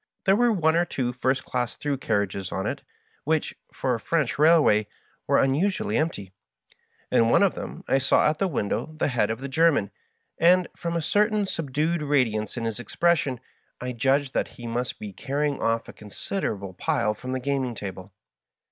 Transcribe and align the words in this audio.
There 0.25 0.35
were 0.35 0.51
one 0.51 0.75
or 0.75 0.83
two 0.83 1.13
first 1.13 1.45
class 1.45 1.77
through 1.77 1.97
carriages 1.99 2.51
on 2.51 2.65
it, 2.65 2.81
which, 3.23 3.53
for 3.71 3.93
a 3.93 3.99
French 3.99 4.39
railway, 4.39 4.87
were 5.27 5.37
un 5.37 5.53
usually 5.53 5.95
empty. 5.95 6.31
In 7.11 7.29
one 7.29 7.43
of 7.43 7.53
them 7.53 7.83
I 7.87 7.99
saw 7.99 8.27
at 8.27 8.39
the 8.39 8.47
window 8.47 8.95
the 8.97 9.09
head 9.09 9.29
of 9.29 9.41
the 9.41 9.47
German, 9.47 9.91
and, 10.39 10.67
from 10.75 10.95
a 10.95 11.03
certain 11.03 11.45
subdued 11.45 12.01
radi 12.01 12.33
ance 12.35 12.57
in 12.57 12.65
his 12.65 12.79
expression, 12.79 13.39
I 13.79 13.91
judged 13.91 14.33
that 14.33 14.47
he 14.57 14.65
must 14.65 14.97
be 14.97 15.13
carrying 15.13 15.59
oflE 15.59 15.89
a 15.89 15.93
considerable 15.93 16.73
"pile" 16.73 17.13
from 17.13 17.33
the 17.33 17.39
gaming 17.39 17.75
table. 17.75 18.11